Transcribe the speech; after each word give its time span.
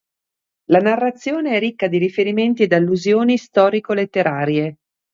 La 0.69 0.79
narrazione 0.79 1.57
è 1.57 1.59
ricca 1.59 1.85
di 1.87 1.99
riferimenti 1.99 2.63
ed 2.63 2.73
allusioni 2.73 3.37
storico-letterarie. 3.37 4.77